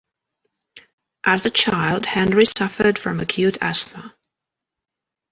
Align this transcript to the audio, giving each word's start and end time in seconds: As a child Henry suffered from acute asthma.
As 1.23 1.45
a 1.45 1.51
child 1.51 2.07
Henry 2.07 2.45
suffered 2.47 2.97
from 2.97 3.19
acute 3.19 3.59
asthma. 3.61 4.15